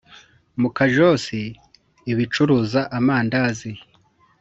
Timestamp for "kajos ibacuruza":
0.77-2.81